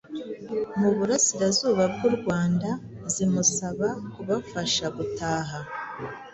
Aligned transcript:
mu 0.79 0.89
burasirazuba 0.95 1.83
bw'u 1.93 2.11
Rwanda 2.17 2.69
zimusaba 3.13 3.87
kubafasha 4.13 4.85
gutaha, 4.95 5.57